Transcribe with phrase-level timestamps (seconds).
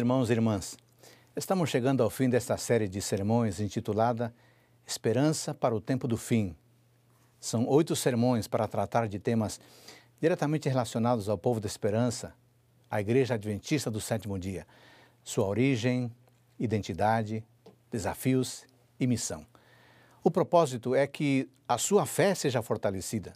[0.00, 0.78] Irmãos e irmãs,
[1.36, 4.34] estamos chegando ao fim desta série de sermões intitulada
[4.86, 6.56] Esperança para o Tempo do Fim.
[7.38, 9.60] São oito sermões para tratar de temas
[10.18, 12.32] diretamente relacionados ao povo da esperança,
[12.90, 14.66] à Igreja Adventista do Sétimo Dia,
[15.22, 16.10] sua origem,
[16.58, 17.44] identidade,
[17.90, 18.64] desafios
[18.98, 19.46] e missão.
[20.24, 23.34] O propósito é que a sua fé seja fortalecida,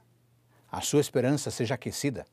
[0.72, 2.24] a sua esperança seja aquecida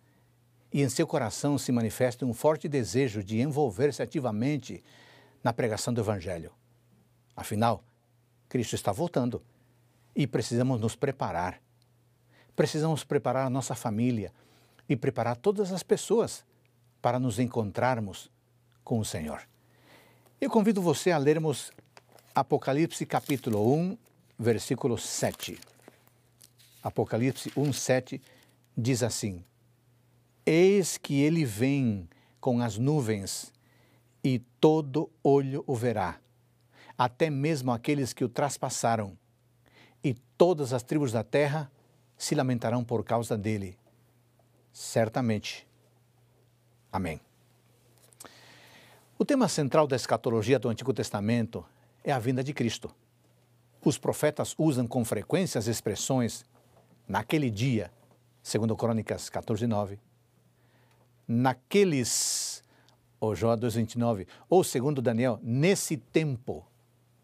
[0.73, 4.83] e em seu coração se manifeste um forte desejo de envolver-se ativamente
[5.43, 6.51] na pregação do Evangelho.
[7.35, 7.83] Afinal,
[8.47, 9.41] Cristo está voltando
[10.15, 11.61] e precisamos nos preparar.
[12.55, 14.31] Precisamos preparar a nossa família
[14.87, 16.45] e preparar todas as pessoas
[17.01, 18.29] para nos encontrarmos
[18.83, 19.41] com o Senhor.
[20.39, 21.71] Eu convido você a lermos
[22.33, 23.97] Apocalipse capítulo 1,
[24.37, 25.59] versículo 7.
[26.83, 28.21] Apocalipse 1, 7
[28.77, 29.43] diz assim:
[30.53, 32.09] Eis que ele vem
[32.41, 33.53] com as nuvens,
[34.21, 36.19] e todo olho o verá,
[36.97, 39.17] até mesmo aqueles que o traspassaram,
[40.03, 41.71] e todas as tribos da terra
[42.17, 43.77] se lamentarão por causa dele.
[44.73, 45.65] Certamente.
[46.91, 47.21] Amém.
[49.17, 51.63] O tema central da escatologia do Antigo Testamento
[52.03, 52.93] é a vinda de Cristo.
[53.85, 56.43] Os profetas usam com frequência as expressões
[57.07, 57.89] naquele dia,
[58.43, 60.10] segundo Crônicas 14, 9,
[61.31, 62.61] naqueles,
[63.19, 66.65] ou Jó 2,29, ou segundo Daniel, nesse tempo,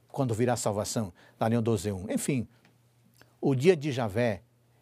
[0.07, 2.09] quando virá a salvação, Daniel 12,1.
[2.13, 2.47] Enfim,
[3.41, 4.41] o dia de Javé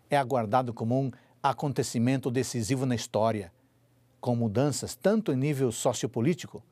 [0.09, 3.51] é aguardado como um acontecimento decisivo na história,
[4.21, 6.63] com mudanças tanto em nível sociopolítico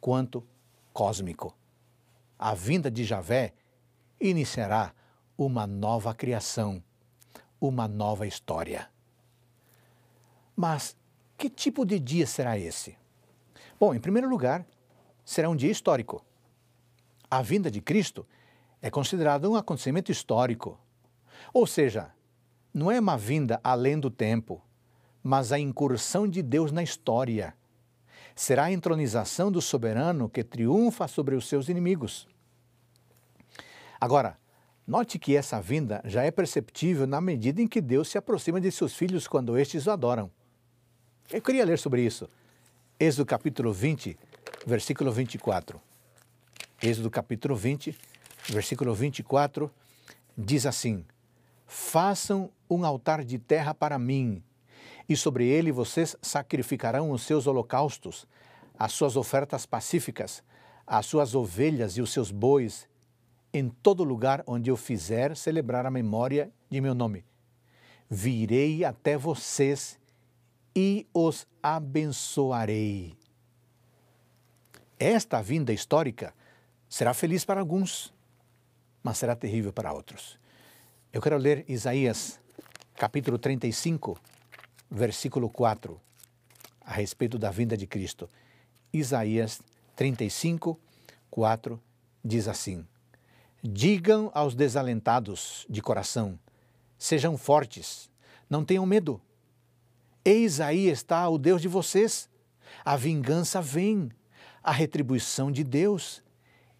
[0.00, 0.42] quanto
[0.92, 1.54] cósmico.
[2.38, 3.52] A vinda de Javé
[4.18, 4.94] iniciará
[5.36, 6.82] uma nova criação,
[7.60, 8.88] uma nova história.
[10.56, 10.96] Mas
[11.40, 12.98] que tipo de dia será esse?
[13.80, 14.66] Bom, em primeiro lugar,
[15.24, 16.22] será um dia histórico.
[17.30, 18.26] A vinda de Cristo
[18.82, 20.78] é considerada um acontecimento histórico.
[21.54, 22.12] Ou seja,
[22.74, 24.62] não é uma vinda além do tempo,
[25.22, 27.54] mas a incursão de Deus na história.
[28.36, 32.28] Será a entronização do soberano que triunfa sobre os seus inimigos.
[33.98, 34.38] Agora,
[34.86, 38.70] note que essa vinda já é perceptível na medida em que Deus se aproxima de
[38.70, 40.30] seus filhos quando estes o adoram.
[41.32, 42.28] Eu queria ler sobre isso.
[42.98, 44.18] Êxodo capítulo 20,
[44.66, 45.80] versículo 24.
[46.82, 47.96] Êxodo capítulo 20,
[48.48, 49.70] versículo 24,
[50.36, 51.04] diz assim:
[51.68, 54.42] Façam um altar de terra para mim,
[55.08, 58.26] e sobre ele vocês sacrificarão os seus holocaustos,
[58.76, 60.42] as suas ofertas pacíficas,
[60.84, 62.88] as suas ovelhas e os seus bois,
[63.54, 67.24] em todo lugar onde eu fizer celebrar a memória de meu nome.
[68.08, 69.99] Virei até vocês
[70.74, 73.16] e os abençoarei.
[74.98, 76.34] Esta vinda histórica
[76.88, 78.12] será feliz para alguns,
[79.02, 80.38] mas será terrível para outros.
[81.12, 82.38] Eu quero ler Isaías,
[82.94, 84.20] capítulo 35,
[84.90, 86.00] versículo 4,
[86.82, 88.28] a respeito da vinda de Cristo.
[88.92, 89.60] Isaías
[89.96, 90.78] 35,
[91.30, 91.80] 4
[92.24, 92.86] diz assim:
[93.62, 96.38] Digam aos desalentados de coração,
[96.98, 98.10] sejam fortes,
[98.48, 99.20] não tenham medo
[100.24, 102.28] Eis aí está o Deus de vocês.
[102.84, 104.10] A vingança vem,
[104.62, 106.22] a retribuição de Deus.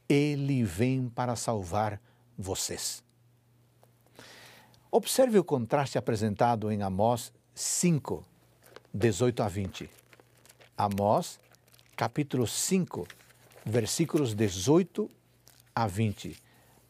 [0.08, 2.00] Ele vem para salvar
[2.36, 3.02] vocês.
[4.90, 8.24] Observe o contraste apresentado em Amós 5,
[8.92, 9.90] 18 a 20.
[10.76, 11.38] Amós,
[11.96, 13.06] capítulo 5,
[13.64, 15.08] versículos 18
[15.74, 16.36] a 20.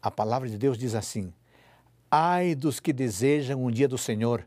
[0.00, 1.32] A palavra de Deus diz assim:
[2.10, 4.46] Ai dos que desejam um dia do Senhor,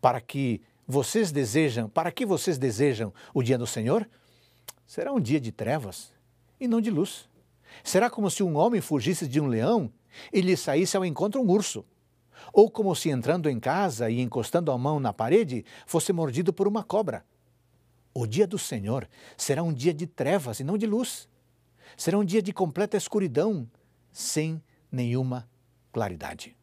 [0.00, 4.06] para que vocês desejam, para que vocês desejam o dia do Senhor?
[4.86, 6.12] Será um dia de trevas
[6.60, 7.30] e não de luz.
[7.82, 9.90] Será como se um homem fugisse de um leão
[10.30, 11.82] e lhe saísse ao encontro um urso.
[12.52, 16.68] Ou como se entrando em casa e encostando a mão na parede fosse mordido por
[16.68, 17.24] uma cobra.
[18.12, 21.26] O dia do Senhor será um dia de trevas e não de luz.
[21.96, 23.66] Será um dia de completa escuridão,
[24.12, 25.48] sem nenhuma
[25.90, 26.54] claridade.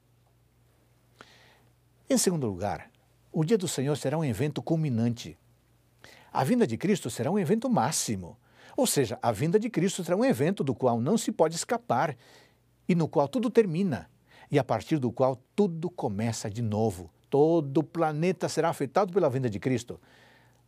[2.07, 2.91] Em segundo lugar,
[3.31, 5.37] o dia do Senhor será um evento culminante.
[6.31, 8.37] A vinda de Cristo será um evento máximo.
[8.75, 12.15] Ou seja, a vinda de Cristo será um evento do qual não se pode escapar
[12.87, 14.09] e no qual tudo termina
[14.51, 17.09] e a partir do qual tudo começa de novo.
[17.29, 19.99] Todo o planeta será afetado pela vinda de Cristo.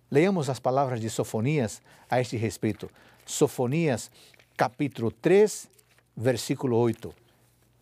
[0.10, 2.90] Leamos as palavras de Sofonias a este respeito.
[3.25, 4.12] Sofonias,
[4.56, 5.69] capítulo 3,
[6.16, 7.13] versículo 8.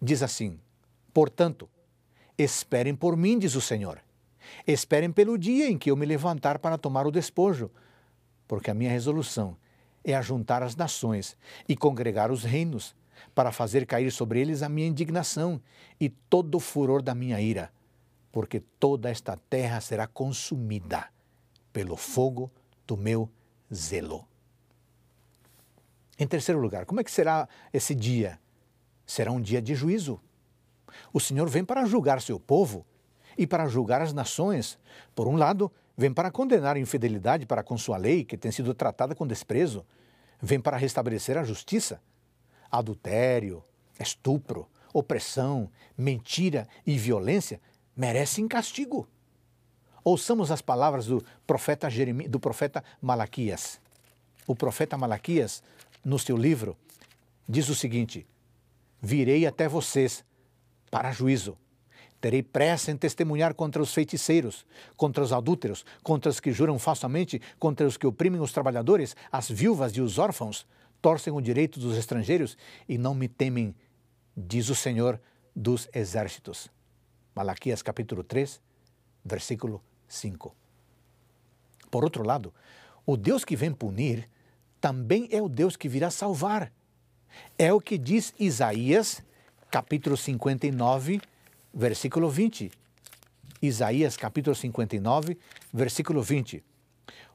[0.02, 0.58] Diz assim:
[1.14, 1.68] Portanto,
[2.38, 4.00] esperem por mim, diz o Senhor
[4.66, 7.72] Esperem pelo dia em que eu me levantar para tomar o despojo,
[8.48, 9.57] porque a minha resolução
[10.04, 11.38] é ajuntar as nações
[11.68, 12.96] e congregar os reinos,
[13.36, 15.62] para fazer cair sobre eles a minha indignação
[16.00, 17.72] e todo o furor da minha ira,
[18.31, 21.07] porque toda esta terra será consumida
[21.72, 22.52] pelo fogo
[22.88, 23.30] do meu
[23.74, 24.28] zelo.
[26.18, 28.40] Em terceiro lugar, como é que será esse dia?
[29.06, 30.19] Será um dia de juízo.
[31.13, 32.86] O Senhor vem para julgar seu povo
[33.39, 34.77] e para julgar as nações.
[35.15, 38.74] Por um lado, vem para condenar a infidelidade para com sua lei, que tem sido
[38.74, 39.86] tratada com desprezo.
[40.41, 42.01] Vem para restabelecer a justiça.
[42.69, 43.63] Adultério,
[43.97, 47.62] estupro, opressão, mentira e violência
[47.95, 49.07] merecem castigo.
[50.03, 53.80] Ouçamos as palavras do profeta, Jeremias, do profeta Malaquias.
[54.45, 55.63] O profeta Malaquias,
[56.03, 56.75] no seu livro,
[57.47, 58.27] diz o seguinte:
[59.01, 60.25] Virei até vocês
[60.92, 61.57] para juízo.
[62.21, 64.66] Terei pressa em testemunhar contra os feiticeiros,
[64.98, 69.50] contra os adúlteros, contra os que juram falsamente, contra os que oprimem os trabalhadores, as
[69.50, 70.66] viúvas e os órfãos,
[71.01, 72.57] torcem o direito dos estrangeiros
[72.88, 73.74] e não me temem,
[74.36, 75.19] diz o Senhor
[75.56, 76.69] dos exércitos.
[77.33, 78.60] Malaquias capítulo 3,
[79.24, 80.54] versículo 5.
[81.89, 82.54] Por outro lado,
[83.06, 84.30] o Deus que vem punir
[84.81, 86.71] também é o Deus que virá salvar.
[87.57, 89.24] É o que diz Isaías,
[89.71, 91.21] capítulo 59,
[91.74, 92.71] versículo 20.
[93.62, 95.38] Isaías, capítulo 59,
[95.74, 96.63] versículo 20.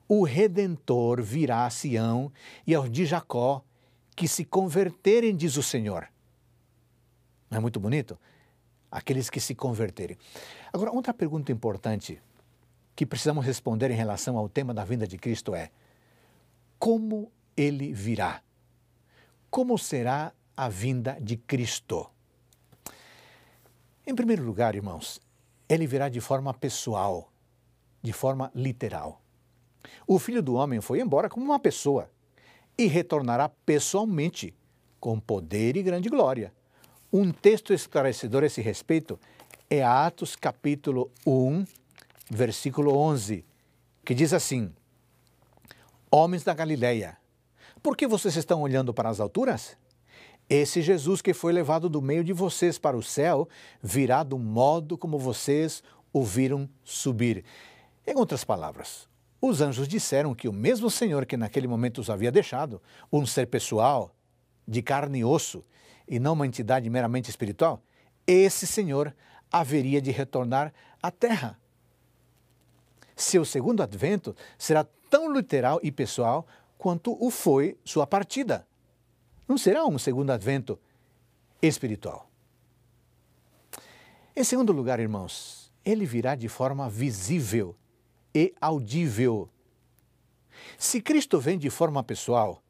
[0.08, 2.32] O Redentor virá a Sião
[2.66, 3.62] e aos de Jacó,
[4.16, 6.08] que se converterem, diz o Senhor.
[7.50, 8.18] Não é muito bonito?
[8.90, 10.16] Aqueles que se converterem.
[10.72, 12.20] Agora, outra pergunta importante
[12.94, 15.70] que precisamos responder em relação ao tema da vinda de Cristo é:
[16.78, 18.42] como ele virá?
[19.50, 22.13] Como será a vinda de Cristo?
[24.06, 25.18] Em primeiro lugar, irmãos,
[25.66, 27.32] ele virá de forma pessoal,
[28.02, 29.22] de forma literal.
[30.06, 32.10] O filho do homem foi embora como uma pessoa
[32.76, 34.54] e retornará pessoalmente,
[35.00, 36.52] com poder e grande glória.
[37.10, 39.18] Um texto esclarecedor a esse respeito
[39.70, 41.64] é Atos capítulo 1,
[42.30, 43.42] versículo 11,
[44.04, 44.70] que diz assim:
[46.10, 47.16] Homens da Galileia,
[47.82, 49.78] por que vocês estão olhando para as alturas?
[50.48, 53.48] Esse Jesus que foi levado do meio de vocês para o céu
[53.82, 55.82] virá do modo como vocês
[56.12, 57.44] o viram subir.
[58.06, 59.08] Em outras palavras,
[59.40, 62.80] os anjos disseram que o mesmo Senhor que naquele momento os havia deixado,
[63.12, 64.14] um ser pessoal,
[64.66, 65.64] de carne e osso,
[66.06, 67.82] e não uma entidade meramente espiritual,
[68.26, 69.14] esse Senhor
[69.50, 71.58] haveria de retornar à terra
[73.16, 76.46] seu segundo advento será tão literal e pessoal
[76.76, 78.66] quanto o foi sua partida.
[79.46, 80.78] Não será um segundo advento
[81.60, 82.28] espiritual.
[84.36, 87.76] Em segundo lugar, irmãos, ele virá de forma visível
[88.34, 89.48] e audível.
[90.78, 92.62] Se Cristo vem de forma pessoal,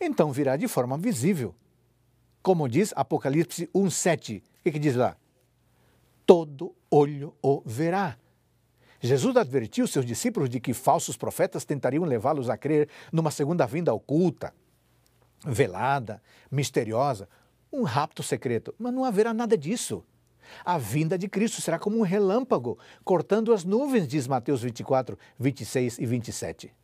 [0.00, 1.54] então virá de forma visível.
[2.42, 4.40] Como diz Apocalipse 1,7.
[4.40, 5.16] O que, que diz lá?
[6.26, 8.18] Todo olho o verá.
[9.00, 13.92] Jesus advertiu seus discípulos de que falsos profetas tentariam levá-los a crer numa segunda vinda
[13.92, 14.54] oculta,
[15.44, 17.28] velada, misteriosa,
[17.72, 18.74] um rapto secreto.
[18.78, 20.04] Mas não haverá nada disso.
[20.64, 25.98] A vinda de Cristo será como um relâmpago, cortando as nuvens, diz Mateus 24, 26
[25.98, 26.74] e 27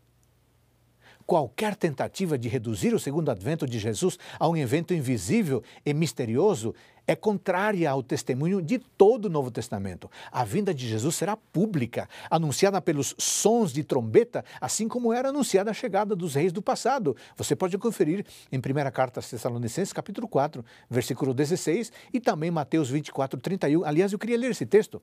[1.28, 6.74] qualquer tentativa de reduzir o segundo advento de Jesus a um evento invisível e misterioso
[7.08, 10.10] é contrária ao testemunho de todo o Novo Testamento.
[10.30, 15.70] A vinda de Jesus será pública, anunciada pelos sons de trombeta, assim como era anunciada
[15.70, 17.16] a chegada dos reis do passado.
[17.34, 18.60] Você pode conferir em 1
[18.92, 23.84] Carta aos Tessalonicenses, capítulo 4, versículo 16, e também Mateus 24, 31.
[23.84, 25.00] Aliás, eu queria ler esse texto.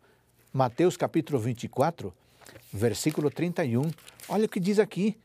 [0.54, 2.14] Mateus capítulo 24,
[2.72, 3.90] versículo 31.
[4.30, 5.18] Olha o que diz aqui.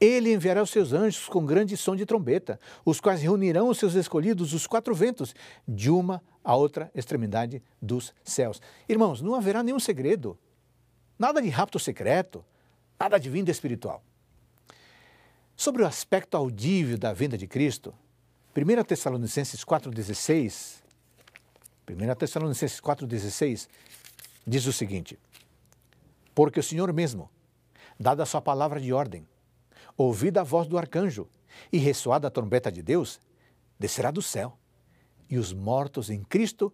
[0.00, 3.94] Ele enviará os seus anjos com grande som de trombeta, os quais reunirão os seus
[3.94, 5.34] escolhidos dos quatro ventos,
[5.66, 8.60] de uma a outra extremidade dos céus.
[8.88, 10.38] Irmãos, não haverá nenhum segredo,
[11.18, 12.44] nada de rapto secreto,
[12.98, 14.02] nada de vinda espiritual.
[15.56, 17.92] Sobre o aspecto audível da vinda de Cristo,
[18.56, 20.82] 1 Tessalonicenses 4,16,
[21.90, 23.68] 1 Tessalonicenses 4,16
[24.46, 25.18] diz o seguinte:
[26.34, 27.28] Porque o Senhor mesmo,
[27.98, 29.26] dada a sua palavra de ordem,
[29.98, 31.28] ouvida a voz do arcanjo
[31.72, 33.20] e ressoada a trombeta de Deus,
[33.78, 34.56] descerá do céu,
[35.28, 36.72] e os mortos em Cristo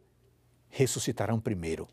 [0.68, 1.88] ressuscitarão primeiro.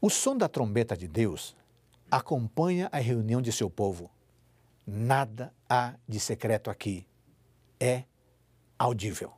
[0.00, 1.56] O som da trombeta de Deus
[2.10, 4.10] acompanha a reunião de seu povo.
[4.86, 7.06] Nada há de secreto aqui.
[7.78, 8.04] É
[8.78, 9.32] audível.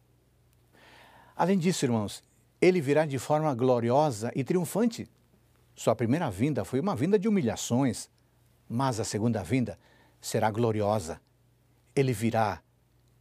[1.37, 2.23] Além disso, irmãos,
[2.61, 5.09] ele virá de forma gloriosa e triunfante.
[5.75, 8.09] Sua primeira vinda foi uma vinda de humilhações,
[8.69, 9.79] mas a segunda vinda
[10.23, 11.21] será gloriosa.
[11.95, 12.63] ele virá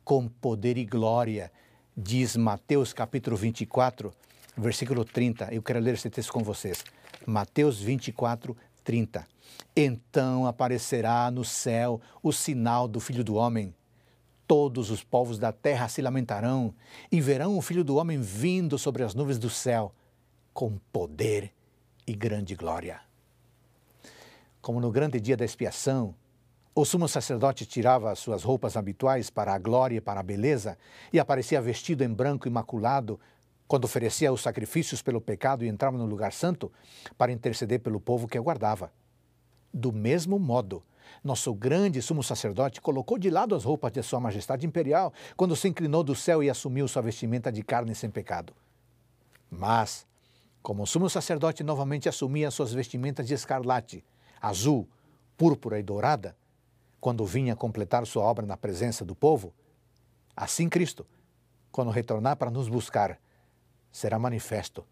[0.06, 1.52] com poder e glória,
[1.98, 4.14] diz Mateus capítulo 24,
[4.56, 5.54] versículo 30.
[5.54, 6.84] Eu quero ler esse texto com vocês.
[7.26, 9.28] Mateus 24, 30.
[9.76, 13.74] Então aparecerá no céu o sinal do Filho do Homem.
[14.48, 16.74] Todos os povos da terra se lamentarão
[17.12, 19.94] e verão o Filho do Homem vindo sobre as nuvens do céu
[20.54, 21.52] com poder
[22.06, 23.02] e grande glória.
[24.62, 26.16] Como no grande dia da expiação,
[26.74, 30.78] o sumo sacerdote tirava suas roupas habituais para a glória e para a beleza
[31.12, 33.20] e aparecia vestido em branco imaculado
[33.68, 36.72] quando oferecia os sacrifícios pelo pecado e entrava no lugar santo
[37.18, 38.92] para interceder pelo povo que aguardava.
[39.74, 40.82] Do mesmo modo,
[41.22, 45.68] nosso grande sumo sacerdote colocou de lado as roupas de Sua Majestade Imperial quando se
[45.68, 48.54] inclinou do céu e assumiu sua vestimenta de carne sem pecado.
[49.50, 50.08] Mas,
[50.62, 54.06] como o sumo sacerdote novamente assumia suas vestimentas de escarlate,
[54.42, 54.88] azul,
[55.38, 56.36] púrpura e dourada,
[57.02, 59.54] quando vinha completar sua obra na presença do povo,
[60.36, 61.06] assim Cristo,
[61.72, 63.20] quando retornar para nos buscar,
[63.92, 64.86] será manifesto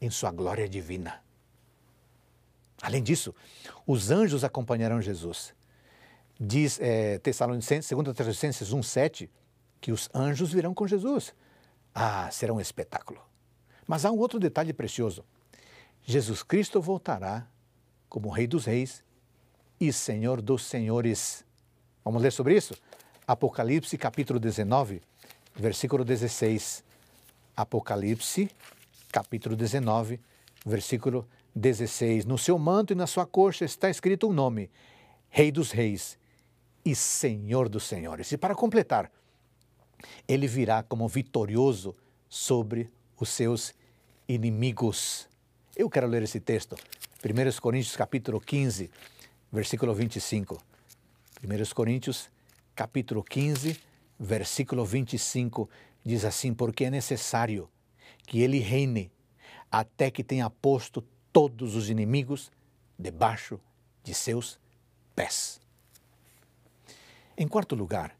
[0.00, 1.22] em sua glória divina.
[2.82, 3.32] Além disso,
[3.86, 5.54] os anjos acompanharão Jesus.
[6.38, 9.30] Diz é, Tessalonicenses, 2 Tessalonicenses 1,7
[9.80, 11.32] que os anjos virão com Jesus.
[11.94, 13.20] Ah, será um espetáculo.
[13.86, 15.24] Mas há um outro detalhe precioso.
[16.02, 17.46] Jesus Cristo voltará
[18.08, 19.04] como Rei dos Reis
[19.78, 21.44] e Senhor dos Senhores.
[22.04, 22.74] Vamos ler sobre isso?
[23.26, 25.00] Apocalipse capítulo 19,
[25.54, 26.82] versículo 16.
[27.56, 28.50] Apocalipse
[29.12, 30.18] capítulo 19,
[30.66, 32.24] versículo 16.
[32.24, 34.68] No seu manto e na sua coxa está escrito um nome:
[35.28, 36.18] Rei dos Reis
[36.84, 38.32] e Senhor dos Senhores.
[38.32, 39.08] E para completar,
[40.26, 41.94] ele virá como vitorioso
[42.28, 43.72] sobre os seus
[44.26, 45.28] inimigos.
[45.76, 46.74] Eu quero ler esse texto.
[47.24, 48.90] 1 Coríntios capítulo 15,
[49.52, 50.71] versículo 25.
[51.44, 52.30] 1 Coríntios
[52.72, 53.76] capítulo 15,
[54.16, 55.68] versículo 25
[56.04, 57.68] diz assim: Porque é necessário
[58.24, 59.10] que ele reine
[59.68, 62.52] até que tenha posto todos os inimigos
[62.96, 63.58] debaixo
[64.04, 64.60] de seus
[65.16, 65.60] pés.
[67.36, 68.16] Em quarto lugar,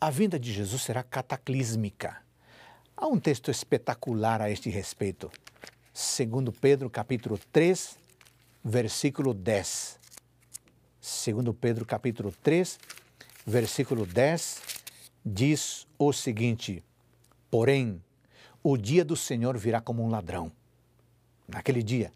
[0.00, 2.22] a vinda de Jesus será cataclísmica.
[2.96, 5.28] Há um texto espetacular a este respeito.
[5.92, 7.98] Segundo Pedro, capítulo 3,
[8.62, 10.03] versículo 10.
[11.06, 12.78] Segundo Pedro, capítulo 3,
[13.46, 14.62] versículo 10,
[15.22, 16.82] diz o seguinte:
[17.50, 18.02] Porém,
[18.62, 20.50] o dia do Senhor virá como um ladrão.
[21.46, 22.10] Naquele dia,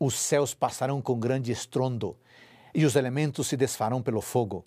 [0.00, 2.16] os céus passarão com grande estrondo
[2.74, 4.64] e os elementos se desfarão pelo fogo.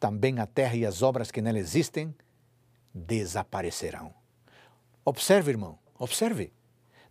[0.00, 2.14] Também a terra e as obras que nela existem
[2.94, 4.14] desaparecerão.
[5.04, 6.50] Observe, irmão, observe.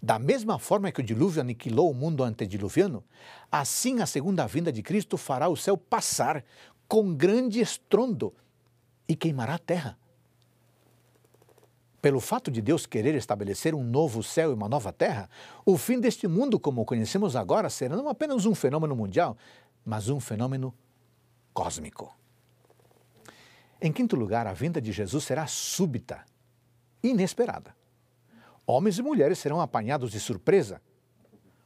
[0.04, 3.06] Da mesma forma que o dilúvio aniquilou o mundo antediluviano,
[3.50, 6.44] assim a segunda vinda de Cristo fará o céu passar
[6.90, 8.34] com grande estrondo
[9.08, 9.98] e queimará a terra.
[12.02, 15.30] Pelo fato de Deus querer estabelecer um novo céu e uma nova terra,
[15.66, 19.38] o fim deste mundo como o conhecemos agora será não apenas um fenômeno mundial,
[19.86, 20.74] mas um fenômeno
[21.54, 22.14] cósmico.
[23.82, 26.26] Em quinto lugar, a vinda de Jesus será súbita,
[27.02, 27.74] inesperada
[28.66, 30.82] homens e mulheres serão apanhados de surpresa.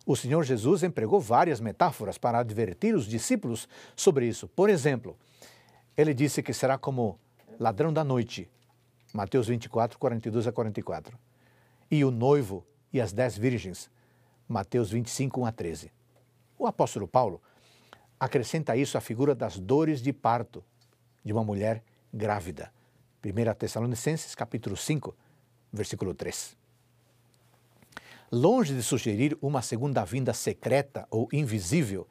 [0.06, 4.48] O Senhor Jesus empregou várias metáforas para advertir os discípulos sobre isso.
[4.48, 5.18] Por exemplo,
[5.96, 7.20] ele disse que será como
[7.60, 8.50] ladrão da noite,
[9.13, 11.18] Mateus 24, 42 a 44.
[11.89, 13.89] E o noivo e as dez virgens,
[14.48, 15.92] Mateus 25, 1 a 13.
[16.58, 17.42] O apóstolo Paulo
[18.20, 20.63] acrescenta isso a figura das dores de parto
[21.24, 22.72] de uma mulher grávida.
[23.24, 25.16] 1 Tessalonicenses, capítulo 5,
[25.74, 26.56] versículo 3.
[28.31, 32.05] Longe de sugerir uma segunda vinda secreta ou invisível,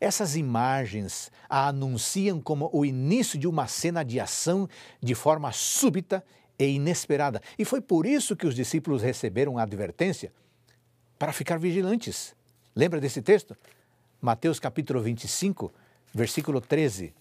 [0.00, 4.68] essas imagens a anunciam como o início de uma cena de ação
[5.00, 6.24] de forma súbita
[6.58, 7.40] e inesperada.
[7.56, 10.32] E foi por isso que os discípulos receberam a advertência
[11.16, 12.34] para ficar vigilantes.
[12.74, 13.56] Lembra desse texto?
[14.20, 15.72] Mateus capítulo 25,
[16.12, 17.14] versículo 13.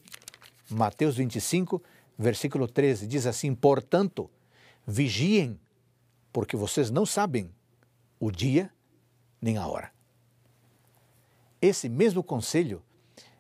[0.71, 1.83] Mateus 25,
[2.17, 4.27] versículo 13 diz assim: Portanto,
[4.88, 5.60] vigiem,
[6.33, 7.51] porque vocês não sabem
[8.21, 8.71] o dia
[9.41, 9.91] nem a hora.
[11.59, 12.83] Esse mesmo conselho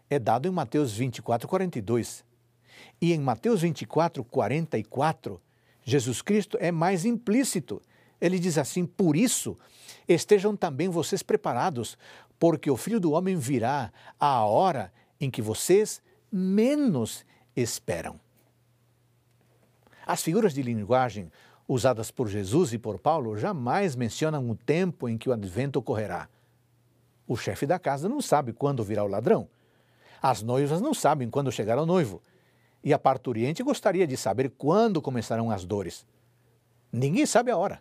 [0.09, 2.25] é dado em Mateus 24, 42.
[2.99, 5.39] E em Mateus 24, 44,
[5.83, 7.79] Jesus Cristo é mais implícito.
[8.19, 9.55] Ele diz assim: Por isso,
[10.07, 11.95] estejam também vocês preparados,
[12.39, 17.23] porque o filho do homem virá à hora em que vocês menos
[17.55, 18.19] esperam.
[20.07, 21.31] As figuras de linguagem
[21.73, 26.27] usadas por Jesus e por Paulo jamais mencionam o tempo em que o advento ocorrerá.
[27.25, 29.47] O chefe da casa não sabe quando virá o ladrão.
[30.21, 32.21] As noivas não sabem quando chegará o noivo.
[32.83, 36.03] e a parturiente gostaria de saber quando começarão as dores.
[36.91, 37.79] Ninguém sabe a hora,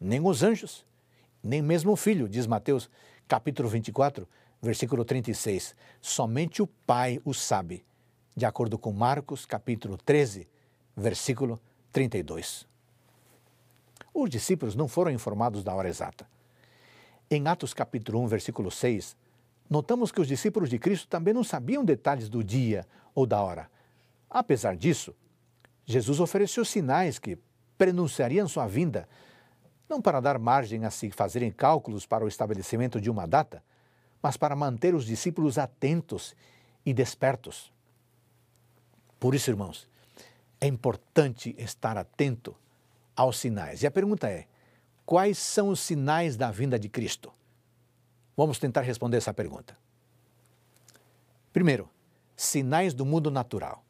[0.00, 0.82] nem os anjos,
[1.42, 2.88] nem mesmo o filho, diz Mateus
[3.28, 4.26] capítulo 24,
[4.62, 5.76] versículo 36.
[6.00, 7.84] Somente o Pai o sabe,
[8.34, 10.48] de acordo com Marcos capítulo 13,
[10.96, 11.60] versículo
[11.92, 12.73] 32.
[14.14, 16.24] Os discípulos não foram informados da hora exata.
[17.28, 19.16] Em Atos capítulo 1, versículo 6,
[19.68, 23.68] notamos que os discípulos de Cristo também não sabiam detalhes do dia ou da hora.
[24.30, 25.12] Apesar disso,
[25.84, 27.36] Jesus ofereceu sinais que
[27.76, 29.08] prenunciariam sua vinda,
[29.88, 33.64] não para dar margem a se fazerem cálculos para o estabelecimento de uma data,
[34.22, 36.36] mas para manter os discípulos atentos
[36.86, 37.72] e despertos.
[39.18, 39.88] Por isso, irmãos,
[40.60, 42.54] é importante estar atento
[43.16, 43.82] aos sinais.
[43.82, 44.46] E a pergunta é:
[45.04, 47.32] quais são os sinais da vinda de Cristo?
[48.36, 49.76] Vamos tentar responder essa pergunta.
[51.52, 51.88] Primeiro,
[52.36, 53.84] sinais do mundo natural.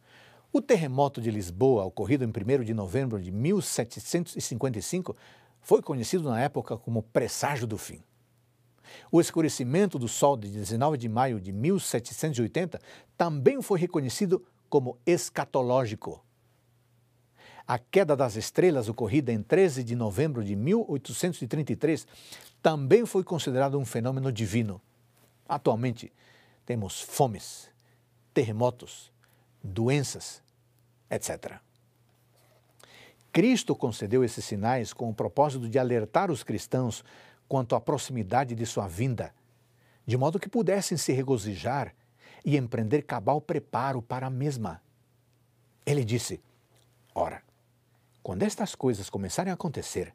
[0.52, 5.16] O terremoto de Lisboa, ocorrido em 1 de novembro de 1755,
[5.60, 8.02] foi conhecido na época como presságio do fim.
[9.10, 12.78] O escurecimento do Sol de 19 de maio de 1780
[13.16, 16.22] também foi reconhecido como escatológico.
[17.66, 22.06] A queda das estrelas, ocorrida em 13 de novembro de 1833,
[22.62, 24.80] também foi considerado um fenômeno divino.
[25.48, 26.12] Atualmente,
[26.66, 27.70] temos fomes,
[28.34, 29.10] terremotos,
[29.62, 30.42] doenças,
[31.10, 31.58] etc.
[33.32, 37.02] Cristo concedeu esses sinais com o propósito de alertar os cristãos
[37.48, 39.34] quanto à proximidade de sua vinda,
[40.06, 41.94] de modo que pudessem se regozijar
[42.44, 44.82] e empreender cabal preparo para a mesma.
[45.86, 46.40] Ele disse:
[47.14, 47.43] Ora,
[48.24, 50.14] quando estas coisas começarem a acontecer,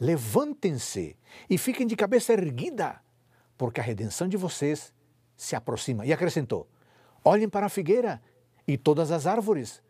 [0.00, 1.14] levantem-se
[1.48, 3.02] e fiquem de cabeça erguida,
[3.58, 4.94] porque a redenção de vocês
[5.36, 6.06] se aproxima.
[6.06, 6.66] E acrescentou:
[7.22, 8.22] Olhem para a figueira
[8.66, 9.82] e todas as árvores.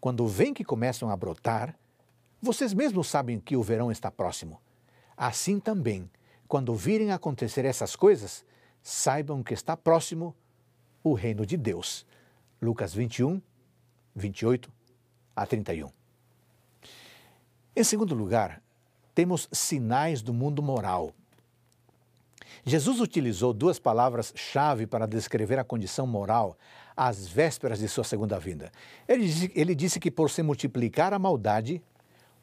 [0.00, 1.78] Quando veem que começam a brotar,
[2.40, 4.58] vocês mesmos sabem que o verão está próximo.
[5.14, 6.10] Assim também,
[6.48, 8.42] quando virem acontecer essas coisas,
[8.82, 10.34] saibam que está próximo
[11.04, 12.06] o reino de Deus.
[12.60, 13.40] Lucas 21,
[14.16, 14.72] 28
[15.36, 16.01] a 31.
[17.74, 18.62] Em segundo lugar,
[19.14, 21.14] temos sinais do mundo moral.
[22.64, 26.56] Jesus utilizou duas palavras-chave para descrever a condição moral
[26.94, 28.70] às vésperas de sua segunda vinda.
[29.08, 31.82] Ele disse, ele disse que por se multiplicar a maldade,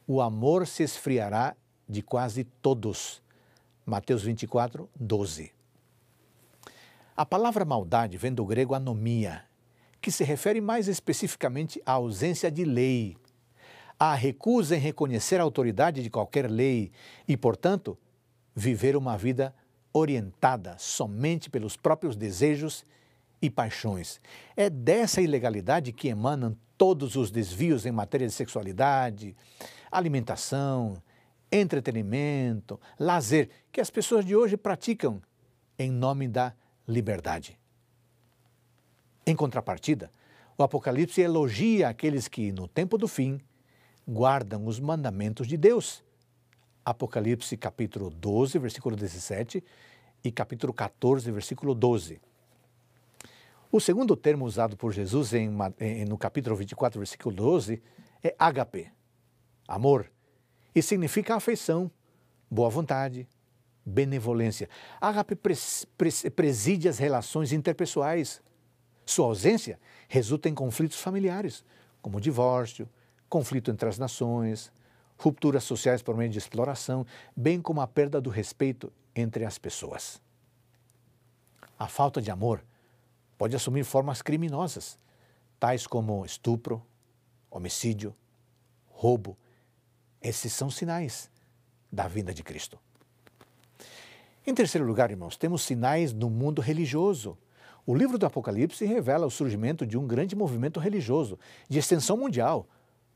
[0.06, 1.54] o amor se esfriará
[1.88, 3.22] de quase todos.
[3.86, 5.52] Mateus 24, 12.
[7.16, 9.44] A palavra maldade vem do grego anomia,
[10.00, 13.16] que se refere mais especificamente à ausência de lei,
[14.00, 16.90] à recusa em reconhecer a autoridade de qualquer lei
[17.28, 17.98] e, portanto,
[18.56, 19.54] viver uma vida
[19.92, 22.86] orientada somente pelos próprios desejos
[23.42, 24.18] e paixões.
[24.56, 29.36] É dessa ilegalidade que emanam todos os desvios em matéria de sexualidade,
[29.92, 31.02] alimentação,
[31.52, 35.20] entretenimento, lazer que as pessoas de hoje praticam
[35.78, 36.54] em nome da
[36.88, 37.58] liberdade.
[39.26, 40.10] Em contrapartida,
[40.56, 43.40] o Apocalipse elogia aqueles que, no tempo do fim,
[44.10, 46.02] guardam os mandamentos de Deus.
[46.84, 49.62] Apocalipse capítulo 12, versículo 17
[50.24, 52.20] e capítulo 14, versículo 12.
[53.70, 57.80] O segundo termo usado por Jesus em, em, no capítulo 24, versículo 12,
[58.22, 58.90] é agape,
[59.68, 60.10] amor,
[60.74, 61.88] e significa afeição,
[62.50, 63.28] boa vontade,
[63.86, 64.68] benevolência.
[65.40, 65.86] Pres,
[66.34, 68.42] preside as relações interpessoais.
[69.06, 71.64] Sua ausência resulta em conflitos familiares,
[72.02, 72.88] como divórcio,
[73.30, 74.70] conflito entre as nações,
[75.16, 80.20] rupturas sociais por meio de exploração, bem como a perda do respeito entre as pessoas.
[81.78, 82.62] A falta de amor
[83.38, 84.98] pode assumir formas criminosas,
[85.58, 86.82] tais como estupro,
[87.50, 88.14] homicídio,
[88.88, 89.38] roubo.
[90.20, 91.30] Esses são sinais
[91.90, 92.78] da vinda de Cristo.
[94.46, 97.38] Em terceiro lugar, irmãos, temos sinais no mundo religioso.
[97.86, 101.38] O livro do Apocalipse revela o surgimento de um grande movimento religioso
[101.68, 102.66] de extensão mundial,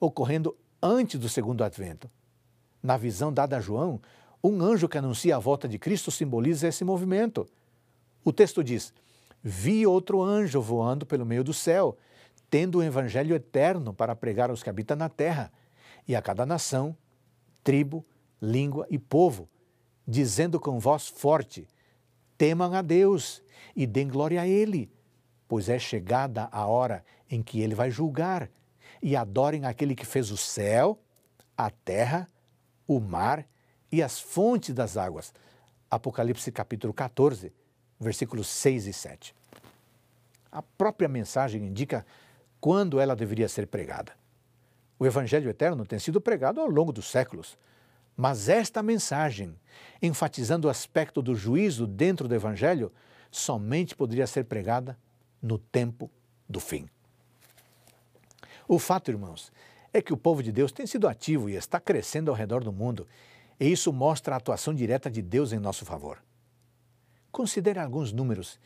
[0.06, 2.10] ocorrendo antes do segundo advento.
[2.82, 4.00] Na visão dada a João,
[4.42, 7.48] um anjo que anuncia a volta de Cristo simboliza esse movimento.
[8.22, 8.92] O texto diz:
[9.42, 11.96] vi outro anjo voando pelo meio do céu,
[12.50, 15.50] tendo o evangelho eterno para pregar aos que habitam na terra,
[16.06, 16.94] e a cada nação,
[17.62, 18.04] tribo,
[18.40, 19.48] língua e povo,
[20.06, 21.66] dizendo com voz forte:
[22.36, 23.42] Temam a Deus
[23.74, 24.92] e deem glória a Ele,
[25.48, 28.50] pois é chegada a hora em que Ele vai julgar,
[29.04, 30.98] e adorem aquele que fez o céu,
[31.54, 32.26] a terra,
[32.88, 33.46] o mar
[33.92, 35.34] e as fontes das águas.
[35.90, 37.52] Apocalipse capítulo 14,
[38.00, 39.34] versículos 6 e 7.
[40.50, 42.06] A própria mensagem indica
[42.58, 44.12] quando ela deveria ser pregada.
[44.98, 47.58] O Evangelho eterno tem sido pregado ao longo dos séculos,
[48.16, 49.54] mas esta mensagem,
[50.00, 52.90] enfatizando o aspecto do juízo dentro do Evangelho,
[53.30, 54.98] somente poderia ser pregada
[55.42, 56.10] no tempo
[56.48, 56.88] do fim.
[58.66, 59.52] O fato, irmãos,
[59.92, 62.72] é que o povo de Deus tem sido ativo e está crescendo ao redor do
[62.72, 63.06] mundo,
[63.60, 66.22] e isso mostra a atuação direta de Deus em nosso favor.
[67.30, 68.58] Considere alguns números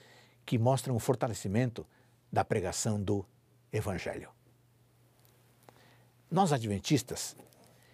[0.47, 1.87] que mostram o fortalecimento
[2.33, 3.25] da pregação do
[3.73, 4.31] Evangelho.
[6.31, 7.37] Nós, adventistas,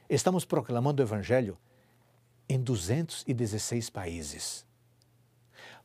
[0.09, 1.59] estamos proclamando o Evangelho
[2.49, 4.67] em 216 países.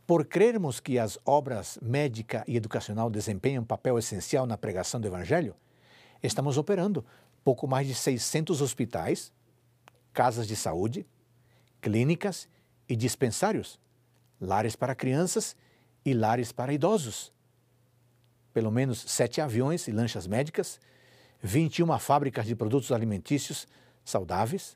[0.06, 5.08] Por crermos que as obras médica e educacional desempenham um papel essencial na pregação do
[5.08, 5.56] Evangelho,
[6.22, 7.06] estamos operando
[7.44, 9.32] pouco mais de 600 hospitais,
[10.14, 11.06] casas de saúde,
[11.82, 12.48] clínicas
[12.88, 13.80] e dispensários,
[14.40, 15.56] lares para crianças
[16.06, 17.32] e lares para idosos.
[18.54, 20.80] Pelo menos sete aviões e lanchas médicas,
[21.42, 23.68] 21 fábricas de produtos alimentícios
[24.04, 24.76] saudáveis,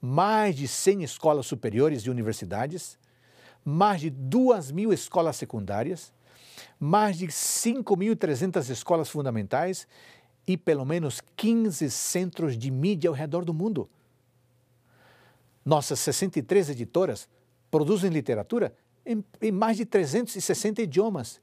[0.00, 2.98] mais de 100 escolas superiores e universidades,
[3.64, 6.12] mais de 2 mil escolas secundárias,
[6.78, 9.86] mais de 5.300 escolas fundamentais
[10.46, 13.88] e pelo menos 15 centros de mídia ao redor do mundo.
[15.64, 17.28] Nossas 63 editoras
[17.70, 18.74] produzem literatura
[19.06, 21.40] em, em mais de 360 idiomas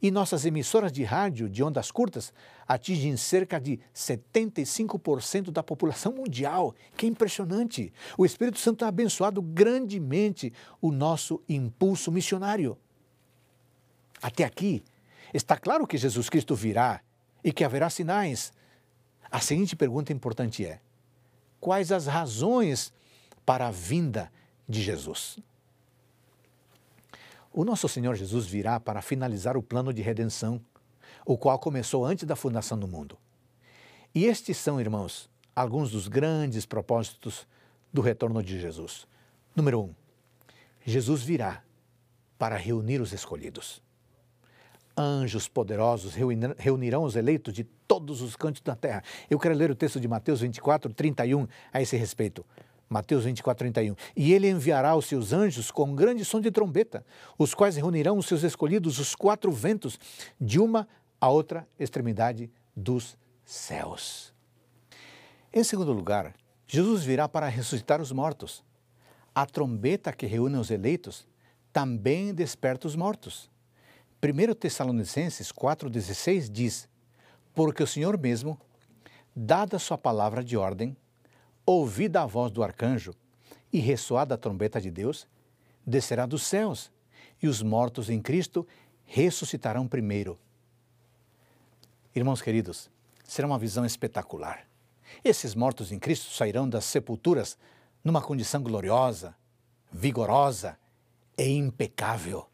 [0.00, 2.32] e nossas emissoras de rádio de ondas curtas
[2.66, 6.74] atingem cerca de 75% da população mundial.
[6.96, 7.92] Que impressionante!
[8.16, 12.78] O Espírito Santo tem abençoado grandemente o nosso impulso missionário.
[14.22, 14.84] Até aqui,
[15.34, 17.00] está claro que Jesus Cristo virá
[17.48, 18.52] e que haverá sinais.
[19.30, 20.80] A seguinte pergunta importante é:
[21.58, 22.92] quais as razões
[23.46, 24.30] para a vinda
[24.68, 25.38] de Jesus?
[27.50, 30.60] O nosso Senhor Jesus virá para finalizar o plano de redenção,
[31.24, 33.16] o qual começou antes da fundação do mundo.
[34.14, 37.46] E estes são, irmãos, alguns dos grandes propósitos
[37.90, 39.06] do retorno de Jesus.
[39.56, 39.94] Número um,
[40.84, 41.62] Jesus virá
[42.38, 43.80] para reunir os escolhidos.
[45.00, 46.16] Anjos poderosos
[46.58, 49.04] reunirão os eleitos de todos os cantos da terra.
[49.30, 52.44] Eu quero ler o texto de Mateus 24, 31 a esse respeito.
[52.88, 53.94] Mateus 24, 31.
[54.16, 57.06] E ele enviará os seus anjos com um grande som de trombeta,
[57.38, 60.00] os quais reunirão os seus escolhidos, os quatro ventos,
[60.40, 60.88] de uma
[61.20, 64.34] a outra extremidade dos céus.
[65.52, 66.34] Em segundo lugar,
[66.66, 68.64] Jesus virá para ressuscitar os mortos.
[69.32, 71.24] A trombeta que reúne os eleitos
[71.72, 73.48] também desperta os mortos.
[74.20, 76.88] 1 Tessalonicenses 4,16 diz:
[77.54, 78.60] Porque o Senhor mesmo,
[79.34, 80.96] dada sua palavra de ordem,
[81.64, 83.14] ouvida a voz do arcanjo
[83.72, 85.28] e ressoada a trombeta de Deus,
[85.86, 86.90] descerá dos céus,
[87.40, 88.66] e os mortos em Cristo
[89.04, 90.36] ressuscitarão primeiro.
[92.12, 92.90] Irmãos queridos,
[93.22, 94.66] será uma visão espetacular.
[95.24, 97.56] Esses mortos em Cristo sairão das sepulturas
[98.02, 99.36] numa condição gloriosa,
[99.92, 100.76] vigorosa
[101.36, 102.48] e impecável.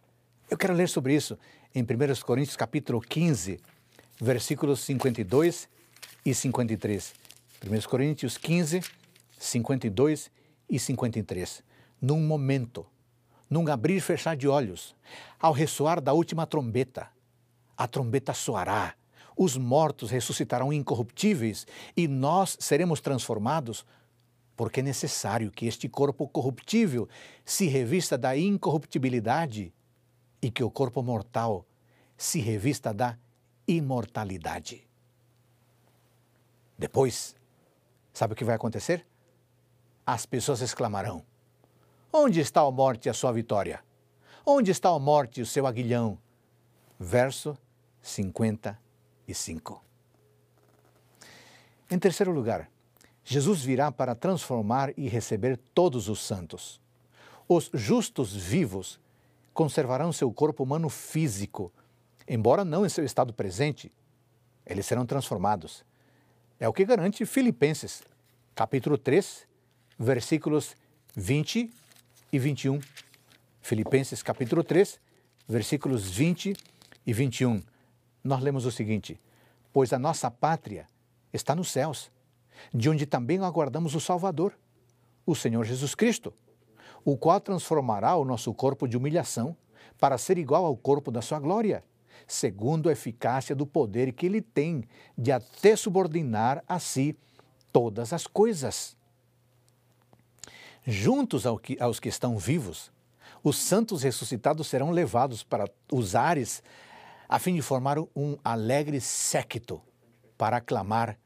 [0.55, 1.37] Eu quero ler sobre isso
[1.75, 1.87] em 1
[2.25, 3.59] Coríntios capítulo 15,
[4.21, 5.69] versículos 52
[6.25, 7.13] e 53.
[7.67, 8.81] 1 Coríntios 15,
[9.37, 10.31] 52
[10.71, 11.61] e 53.
[12.01, 12.87] Num momento,
[13.51, 14.95] num abrir e fechar de olhos,
[15.41, 17.09] ao ressoar da última trombeta,
[17.77, 18.95] a trombeta soará,
[19.37, 23.85] os mortos ressuscitarão incorruptíveis e nós seremos transformados,
[24.55, 27.09] porque é necessário que este corpo corruptível
[27.45, 29.75] se revista da incorruptibilidade
[30.45, 31.65] e que o corpo mortal
[32.17, 33.19] se revista da
[33.67, 34.87] imortalidade.
[36.79, 37.35] Depois,
[38.13, 39.07] sabe o que vai acontecer?
[40.07, 41.25] as pessoas exclamarão:
[42.13, 43.83] Onde está a morte e a sua vitória?
[44.45, 46.19] Onde está a morte e o seu aguilhão?
[46.99, 47.57] Verso
[48.03, 49.83] 55.
[51.91, 52.71] Em terceiro lugar,
[53.25, 56.81] Jesus virá para transformar e receber todos os santos.
[57.49, 59.01] Os justos vivos
[59.55, 61.73] conservarão seu corpo humano físico,
[62.29, 63.91] embora não em seu estado presente.
[64.67, 65.85] Eles serão transformados.
[66.59, 68.03] É o que garante Filipenses,
[68.55, 69.47] capítulo 3,
[69.99, 70.77] versículos
[71.15, 71.73] 20
[72.33, 72.81] e 21.
[73.63, 75.01] Filipenses capítulo 3,
[75.49, 76.57] versículos 20
[77.07, 77.63] e 21.
[78.23, 79.21] Nós lemos o seguinte:
[79.73, 80.87] Pois a nossa pátria
[81.33, 82.11] está nos céus,
[82.73, 84.59] de onde também aguardamos o Salvador,
[85.25, 86.35] o Senhor Jesus Cristo,
[87.05, 89.57] o qual transformará o nosso corpo de humilhação
[89.99, 91.85] para ser igual ao corpo da sua glória,
[92.27, 94.85] segundo a eficácia do poder que ele tem
[95.17, 97.17] de até subordinar a si
[97.73, 98.97] todas as coisas
[100.87, 102.93] juntos aos que estão vivos,
[103.43, 106.63] os santos ressuscitados serão levados para os ares
[107.29, 109.81] a fim de formar um alegre séquito
[110.37, 111.19] para aclamar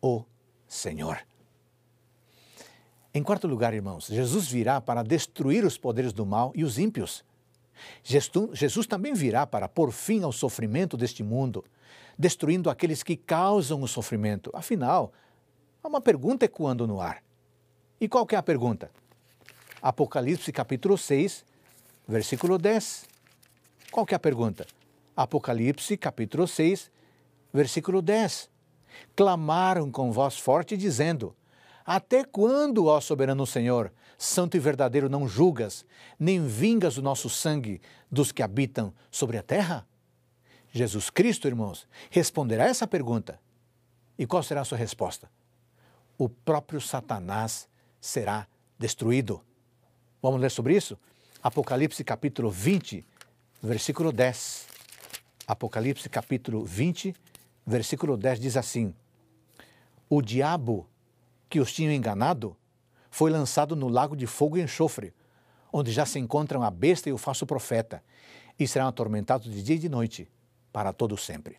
[0.00, 0.24] o
[0.68, 1.18] Senhor.
[3.16, 7.24] Em quarto lugar, irmãos, Jesus virá para destruir os poderes do mal e os ímpios.
[8.02, 11.64] Jesus também virá para pôr fim ao sofrimento deste mundo,
[12.18, 14.50] destruindo aqueles que causam o sofrimento.
[14.52, 15.14] Afinal,
[15.82, 17.22] há uma pergunta ecoando no ar.
[17.98, 18.90] E qual é a pergunta?
[19.80, 21.42] Apocalipse capítulo 6,
[22.06, 23.08] versículo 10.
[23.90, 24.66] Qual é a pergunta?
[25.16, 26.90] Apocalipse capítulo 6,
[27.50, 28.50] versículo 10.
[29.16, 31.34] Clamaram com voz forte, dizendo:
[31.86, 35.86] Até quando, ó soberano Senhor, santo e verdadeiro, não julgas,
[36.18, 39.86] nem vingas o nosso sangue dos que habitam sobre a terra?
[40.72, 43.38] Jesus Cristo, irmãos, responderá essa pergunta.
[44.18, 45.30] E qual será a sua resposta?
[46.18, 47.68] O próprio Satanás
[48.00, 49.40] será destruído.
[50.20, 50.98] Vamos ler sobre isso?
[51.40, 53.06] Apocalipse capítulo 20,
[53.62, 54.66] versículo 10.
[55.46, 57.14] Apocalipse capítulo 20,
[57.64, 58.92] versículo 10 diz assim:
[60.08, 60.88] O diabo
[61.48, 62.56] que os tinha enganado
[63.10, 65.14] foi lançado no lago de fogo e enxofre,
[65.72, 68.02] onde já se encontram a besta e o falso profeta,
[68.58, 70.30] e serão atormentados de dia e de noite,
[70.72, 71.58] para todo sempre.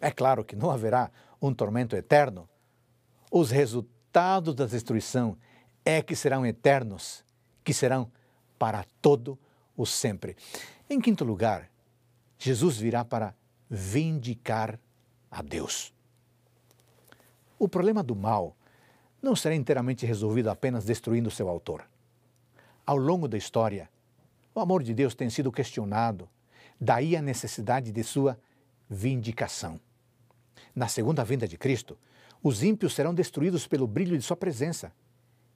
[0.00, 1.10] É claro que não haverá
[1.40, 2.48] um tormento eterno.
[3.30, 5.36] Os resultados da destruição
[5.84, 7.24] é que serão eternos,
[7.64, 8.10] que serão
[8.58, 9.38] para todo
[9.76, 10.36] o sempre.
[10.88, 11.70] Em quinto lugar,
[12.38, 13.34] Jesus virá para
[13.68, 14.78] vindicar
[15.30, 15.94] a Deus.
[17.62, 18.56] O problema do mal
[19.22, 21.88] não será inteiramente resolvido apenas destruindo seu autor.
[22.84, 23.88] Ao longo da história,
[24.52, 26.28] o amor de Deus tem sido questionado,
[26.80, 28.36] daí a necessidade de sua
[28.90, 29.78] vindicação.
[30.74, 31.96] Na segunda vinda de Cristo,
[32.42, 34.92] os ímpios serão destruídos pelo brilho de sua presença.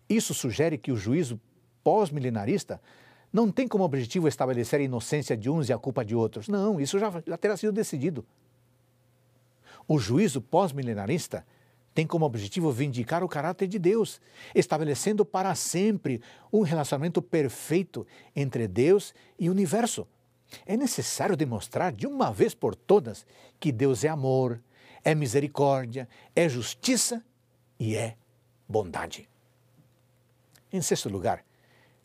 [0.08, 1.40] Isso sugere que o juízo
[1.82, 2.80] pós-milenarista
[3.32, 6.46] não tem como objetivo estabelecer a inocência de uns e a culpa de outros.
[6.46, 8.24] Não, isso já, já terá sido decidido.
[9.88, 11.44] O juízo pós-milenarista
[11.96, 14.20] tem como objetivo vindicar o caráter de Deus,
[14.54, 16.20] estabelecendo para sempre
[16.52, 18.06] um relacionamento perfeito
[18.36, 20.06] entre Deus e o universo.
[20.66, 23.24] É necessário demonstrar de uma vez por todas
[23.58, 24.62] que Deus é amor,
[25.02, 27.24] é misericórdia, é justiça
[27.80, 28.14] e é
[28.68, 29.26] bondade.
[30.70, 31.42] Em sexto lugar,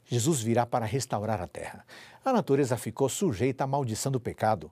[0.06, 1.86] Jesus virá para restaurar a terra.
[2.24, 4.72] A natureza ficou sujeita à maldição do pecado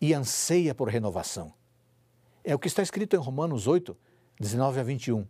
[0.00, 1.54] e anseia por renovação.
[2.42, 3.96] É o que está escrito em Romanos 8,
[4.40, 5.26] 19 a 21.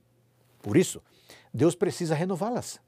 [0.62, 1.02] Por isso,
[1.52, 2.80] Deus precisa renová-las.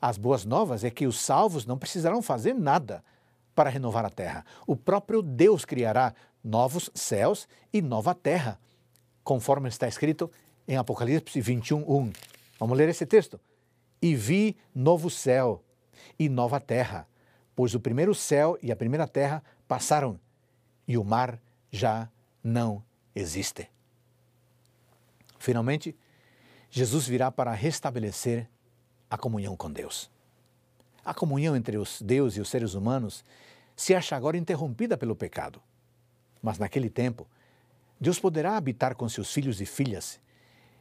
[0.00, 3.04] As boas novas é que os salvos não precisarão fazer nada
[3.54, 4.44] para renovar a terra.
[4.66, 8.58] O próprio Deus criará novos céus e nova terra,
[9.24, 10.30] conforme está escrito
[10.68, 12.12] em Apocalipse 21, 1.
[12.58, 13.40] Vamos ler esse texto.
[14.00, 15.64] E vi novo céu
[16.18, 17.08] e nova terra,
[17.54, 20.20] pois o primeiro céu e a primeira terra passaram
[20.86, 22.08] e o mar já
[22.44, 22.82] não
[23.14, 23.75] existe.
[25.46, 25.96] Finalmente,
[26.68, 28.50] Jesus virá para restabelecer
[29.08, 30.10] a comunhão com Deus.
[31.04, 33.24] A comunhão entre os Deus e os seres humanos
[33.76, 35.62] se acha agora interrompida pelo pecado.
[36.42, 37.28] Mas naquele tempo,
[38.00, 40.18] Deus poderá habitar com seus filhos e filhas,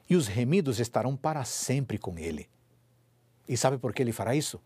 [0.09, 2.49] e os remidos estarão para sempre com Ele.
[3.47, 4.59] E sabe por que Ele fará isso?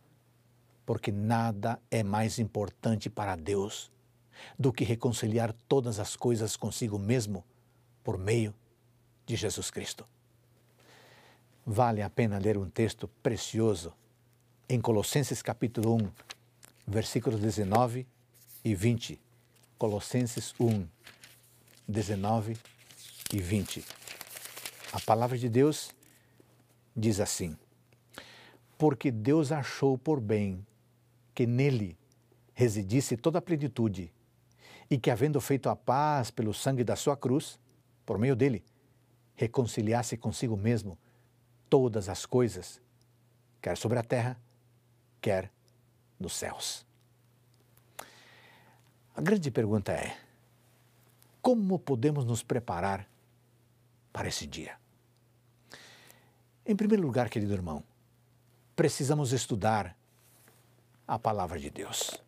[0.85, 3.91] porque nada é mais importante para Deus
[4.57, 7.45] do que reconciliar todas as coisas consigo mesmo
[8.03, 8.55] por meio
[9.29, 10.07] de Jesus Cristo.
[11.63, 13.93] Vale a pena ler um texto precioso
[14.67, 16.11] em Colossenses capítulo 1,
[16.87, 18.07] versículos 19
[18.65, 19.21] e 20.
[19.77, 20.83] Colossenses 1,
[21.87, 22.57] 19
[23.31, 23.85] e 20.
[24.93, 25.91] A palavra de Deus
[26.97, 27.55] diz assim:
[28.79, 30.65] Porque Deus achou por bem
[31.35, 31.95] que nele
[32.55, 34.11] residisse toda a plenitude,
[34.89, 37.59] e que, havendo feito a paz pelo sangue da sua cruz,
[38.07, 38.63] por meio dele,
[39.39, 40.97] reconciliasse consigo mesmo
[41.69, 42.81] todas as coisas,
[43.61, 44.37] quer sobre a terra,
[45.21, 45.49] quer
[46.19, 46.85] nos céus.
[49.15, 50.17] A grande pergunta é:
[51.41, 53.09] como podemos nos preparar
[54.11, 54.77] para esse dia?
[56.65, 57.81] Em primeiro lugar, querido irmão,
[58.75, 59.95] precisamos estudar
[61.07, 62.21] a palavra de Deus.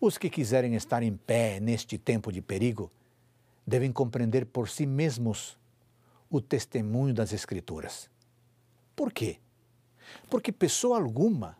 [0.00, 2.88] Os que quiserem estar em pé neste tempo de perigo
[3.66, 5.57] devem compreender por si mesmos
[6.30, 8.10] o testemunho das Escrituras.
[8.94, 9.38] Por quê?
[10.28, 11.56] Porque pessoa alguma,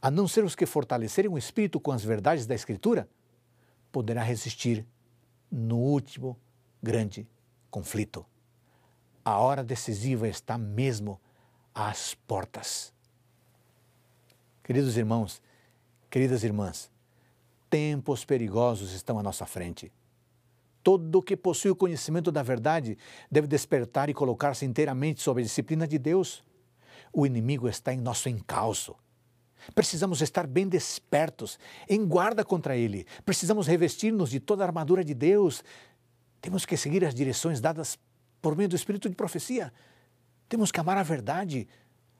[0.00, 3.08] a não ser os que fortalecerem o espírito com as verdades da Escritura,
[3.90, 4.86] poderá resistir
[5.50, 6.38] no último
[6.82, 7.28] grande
[7.70, 8.24] conflito.
[9.24, 11.20] A hora decisiva está mesmo
[11.74, 12.92] às portas.
[14.62, 15.42] Queridos irmãos,
[16.10, 16.90] queridas irmãs,
[17.70, 19.92] tempos perigosos estão à nossa frente.
[20.84, 22.98] Todo que possui o conhecimento da verdade
[23.30, 26.44] deve despertar e colocar-se inteiramente sob a disciplina de Deus.
[27.10, 28.94] O inimigo está em nosso encalço.
[29.74, 33.06] Precisamos estar bem despertos, em guarda contra ele.
[33.24, 35.64] Precisamos revestir-nos de toda a armadura de Deus.
[36.38, 37.98] Temos que seguir as direções dadas
[38.42, 39.72] por meio do espírito de profecia.
[40.50, 41.66] Temos que amar a verdade,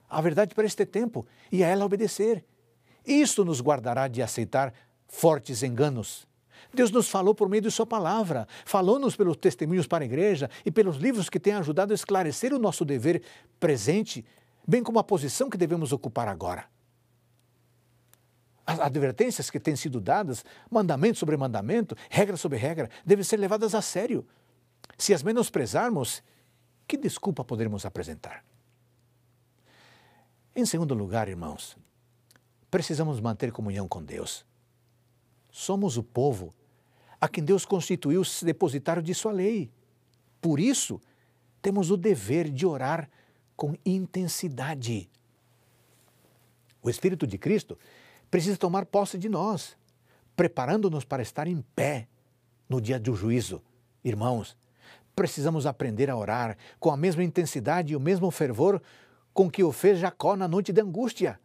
[0.08, 2.42] a verdade para este tempo e a ela obedecer.
[3.04, 4.72] Isto nos guardará de aceitar
[5.06, 6.26] fortes enganos.
[6.72, 10.70] Deus nos falou por meio de Sua palavra, falou-nos pelos testemunhos para a igreja e
[10.70, 13.22] pelos livros que têm ajudado a esclarecer o nosso dever
[13.58, 14.24] presente,
[14.66, 16.66] bem como a posição que devemos ocupar agora.
[18.66, 23.74] As advertências que têm sido dadas, mandamento sobre mandamento, regra sobre regra, devem ser levadas
[23.74, 24.26] a sério.
[24.96, 26.22] Se as menosprezarmos,
[26.88, 28.44] que desculpa poderemos apresentar?
[30.56, 31.76] Em segundo lugar, irmãos,
[32.70, 34.46] precisamos manter comunhão com Deus.
[35.56, 36.52] Somos o povo
[37.20, 39.70] a quem Deus constituiu depositário de sua lei.
[40.40, 41.00] Por isso,
[41.62, 43.08] temos o dever de orar
[43.54, 45.08] com intensidade.
[46.82, 47.78] O Espírito de Cristo
[48.28, 49.76] precisa tomar posse de nós,
[50.34, 52.08] preparando-nos para estar em pé
[52.68, 53.62] no dia do juízo.
[54.02, 54.56] Irmãos,
[55.14, 58.82] precisamos aprender a orar com a mesma intensidade e o mesmo fervor
[59.32, 61.38] com que o fez Jacó na noite de angústia.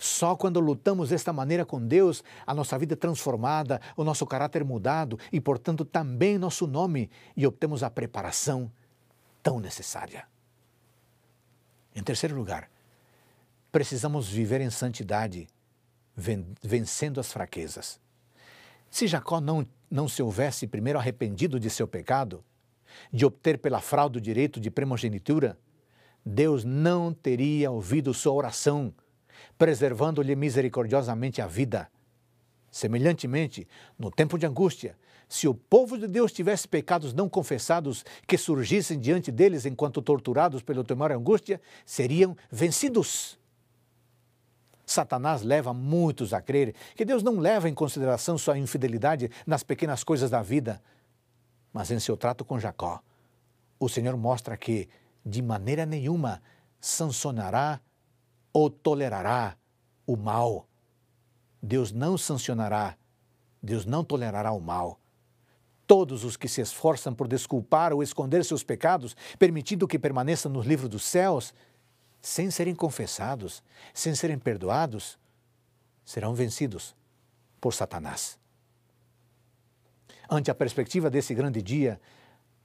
[0.00, 4.64] Só quando lutamos desta maneira com Deus, a nossa vida é transformada, o nosso caráter
[4.64, 8.72] mudado e, portanto, também nosso nome, e obtemos a preparação
[9.42, 10.26] tão necessária.
[11.94, 12.70] Em terceiro lugar,
[13.70, 15.46] precisamos viver em santidade,
[16.62, 18.00] vencendo as fraquezas.
[18.90, 22.42] Se Jacó não, não se houvesse primeiro arrependido de seu pecado,
[23.12, 25.58] de obter pela fraude o direito de primogenitura,
[26.24, 28.94] Deus não teria ouvido sua oração
[29.60, 31.90] preservando-lhe misericordiosamente a vida.
[32.70, 33.68] Semelhantemente,
[33.98, 34.96] no tempo de angústia,
[35.28, 40.62] se o povo de Deus tivesse pecados não confessados que surgissem diante deles enquanto torturados
[40.62, 43.38] pelo temor e angústia, seriam vencidos.
[44.86, 50.02] Satanás leva muitos a crer que Deus não leva em consideração sua infidelidade nas pequenas
[50.02, 50.82] coisas da vida.
[51.70, 53.02] Mas em seu trato com Jacó,
[53.78, 54.88] o Senhor mostra que,
[55.24, 56.40] de maneira nenhuma,
[56.80, 57.78] sancionará
[58.52, 59.56] ou tolerará
[60.06, 60.66] o mal.
[61.62, 62.96] Deus não sancionará,
[63.62, 64.98] Deus não tolerará o mal.
[65.86, 70.64] Todos os que se esforçam por desculpar ou esconder seus pecados, permitindo que permaneçam nos
[70.64, 71.52] livros dos céus,
[72.20, 75.18] sem serem confessados, sem serem perdoados,
[76.04, 76.94] serão vencidos
[77.60, 78.38] por Satanás.
[80.30, 82.00] Ante a perspectiva desse grande dia,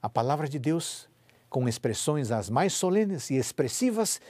[0.00, 1.08] a palavra de Deus,
[1.48, 4.20] com expressões as mais solenes e expressivas,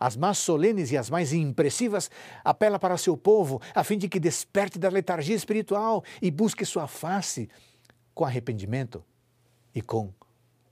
[0.00, 2.10] as mais solenes e as mais impressivas,
[2.42, 6.88] apela para seu povo a fim de que desperte da letargia espiritual e busque sua
[6.88, 7.50] face
[8.14, 9.04] com arrependimento
[9.74, 10.10] e com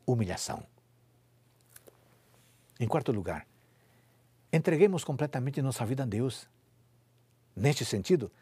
[0.06, 0.64] humilhação.
[2.80, 3.46] Em quarto lugar,
[4.50, 6.48] entreguemos completamente nossa vida a Deus.
[7.54, 8.32] Neste sentido,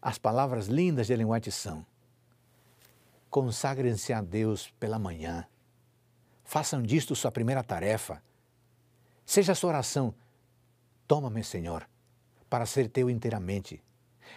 [0.00, 1.84] as palavras lindas de Ellen White são:
[3.28, 5.46] consagrem-se a Deus pela manhã,
[6.44, 8.22] façam disto sua primeira tarefa
[9.24, 10.14] Seja a sua oração:
[11.06, 11.88] Toma-me, Senhor,
[12.48, 13.82] para ser teu inteiramente.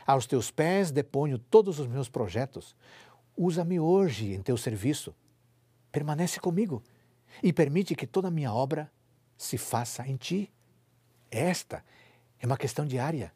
[0.06, 2.76] Aos teus pés deponho todos os meus projetos.
[3.38, 5.14] Usa-me hoje em teu serviço.
[5.92, 6.84] Permanece comigo
[7.42, 8.92] e permite que toda a minha obra
[9.38, 10.52] se faça em ti.
[11.32, 11.84] Esta
[12.40, 13.34] é uma questão diária.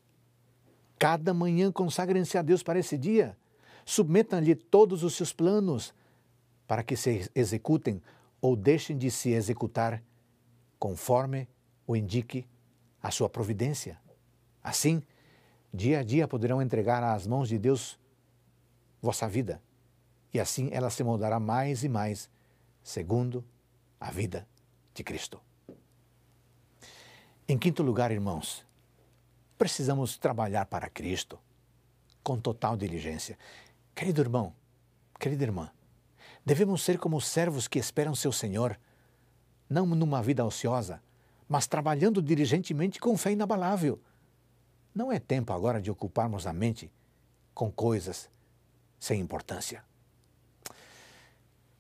[0.98, 3.38] Cada manhã consagrem-se a Deus para esse dia.
[3.86, 5.94] Submetam-lhe todos os seus planos
[6.68, 8.02] para que se executem
[8.42, 10.04] ou deixem de se executar
[10.80, 11.48] conforme
[11.86, 12.48] o indique
[13.04, 14.00] a sua providência.
[14.64, 15.04] Assim,
[15.74, 18.00] dia a dia poderão entregar às mãos de Deus
[19.02, 19.62] vossa vida,
[20.34, 22.30] e assim ela se moldará mais e mais
[22.82, 23.46] segundo
[24.00, 24.48] a vida
[24.94, 25.40] de Cristo.
[27.48, 28.66] Em quinto lugar, irmãos,
[29.58, 31.40] precisamos trabalhar para Cristo
[32.24, 33.38] com total diligência.
[33.96, 34.54] Querido irmão,
[35.20, 35.72] querida irmã,
[36.46, 38.78] devemos ser como servos que esperam seu Senhor
[39.70, 41.02] não numa vida ociosa,
[41.48, 44.00] mas trabalhando diligentemente com fé inabalável.
[44.94, 46.92] Não é tempo agora de ocuparmos a mente
[47.54, 48.30] com coisas
[49.00, 49.84] sem importância.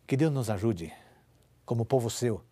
[0.05, 0.93] Que Deus nos ajude,
[1.65, 2.43] como povo seu,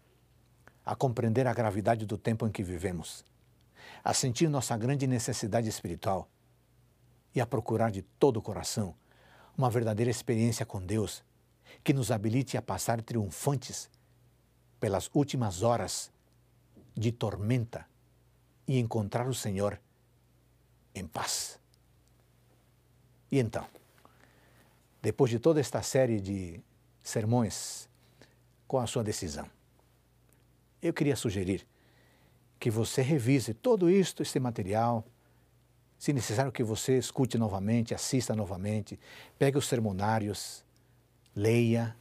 [0.85, 3.25] a compreender a gravidade do tempo em que vivemos,
[4.03, 6.29] a sentir nossa grande necessidade espiritual
[7.33, 8.95] e a procurar de todo o coração
[9.57, 11.23] uma verdadeira experiência com Deus
[11.83, 13.89] que nos habilite a passar triunfantes
[14.79, 16.11] pelas últimas horas
[16.95, 17.85] de tormenta
[18.67, 19.79] e encontrar o Senhor
[20.93, 21.59] em paz.
[23.31, 23.65] E então,
[25.01, 26.61] depois de toda esta série de
[27.07, 27.87] sermões.
[28.67, 29.49] Qual a sua decisão?
[30.81, 31.65] Eu queria sugerir
[32.59, 35.05] que você revise todo isto, este material.
[35.97, 38.99] Se necessário que você escute novamente, assista novamente,
[39.39, 40.65] pegue os sermonários,
[41.35, 41.95] leia,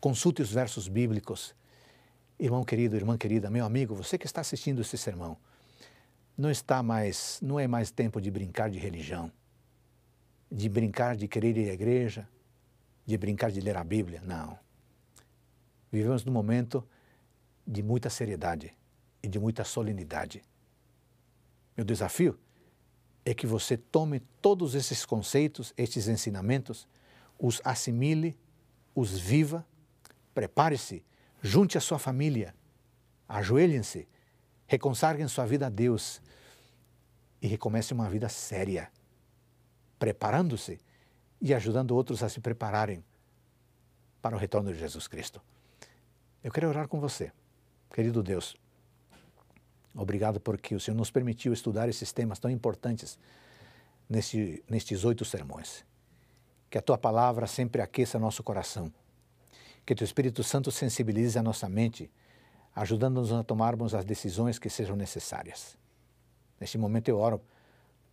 [0.00, 1.54] consulte os versos bíblicos.
[2.38, 5.36] Irmão querido, irmã querida, meu amigo, você que está assistindo esse sermão,
[6.36, 9.32] não está mais, não é mais tempo de brincar de religião,
[10.50, 12.28] de brincar de querer ir à igreja,
[13.04, 14.56] de brincar de ler a Bíblia, não.
[15.90, 16.86] Vivemos num momento
[17.66, 18.72] de muita seriedade
[19.20, 20.44] e de muita solenidade.
[21.76, 22.38] Meu desafio
[23.24, 26.86] é que você tome todos esses conceitos, estes ensinamentos,
[27.36, 28.38] os assimile,
[28.94, 29.66] os viva,
[30.34, 31.04] prepare-se,
[31.42, 32.54] junte a sua família,
[33.28, 34.08] ajoelhem-se,
[34.66, 36.20] reconsagrem sua vida a Deus
[37.40, 38.90] e recomece uma vida séria,
[39.98, 40.80] preparando-se
[41.40, 43.04] e ajudando outros a se prepararem
[44.20, 45.40] para o retorno de Jesus Cristo.
[46.42, 47.32] Eu quero orar com você,
[47.92, 48.56] querido Deus.
[49.94, 53.18] Obrigado porque o Senhor nos permitiu estudar esses temas tão importantes
[54.08, 55.84] neste, nestes oito sermões.
[56.70, 58.92] Que a tua palavra sempre aqueça nosso coração.
[59.88, 62.10] Que teu Espírito Santo sensibilize a nossa mente,
[62.74, 65.78] ajudando-nos a tomarmos as decisões que sejam necessárias.
[66.60, 67.40] Neste momento eu oro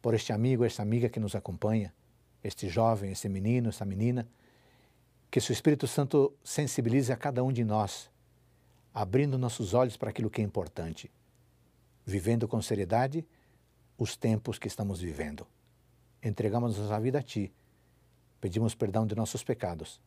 [0.02, 1.94] por este amigo, esta amiga que nos acompanha,
[2.42, 4.26] este jovem, este menino, esta menina,
[5.30, 8.10] que o Espírito Santo sensibilize a cada um de nós,
[8.94, 11.12] abrindo nossos olhos para aquilo que é importante,
[12.06, 13.28] vivendo com seriedade
[13.98, 15.46] os tempos que estamos vivendo.
[16.24, 17.52] Entregamos nossa vida a Ti,
[18.40, 20.00] pedimos perdão de nossos pecados.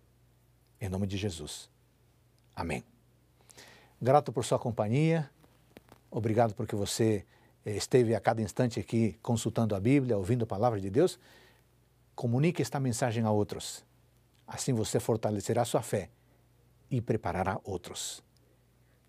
[0.81, 1.68] Em nome de Jesus.
[2.55, 2.85] Amém.
[4.01, 5.29] Grato por sua companhia,
[6.11, 7.26] obrigado porque você
[7.64, 11.18] eh, esteve a cada instante aqui consultando a Bíblia, ouvindo a palavra de Deus,
[12.14, 13.85] comunique esta mensagem a outros.
[14.47, 16.11] Assim você fortalecerá sua fé
[16.91, 18.22] e preparará outros.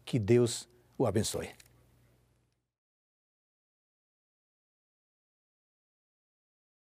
[0.03, 0.67] Que Deus
[0.97, 1.49] o abençoe.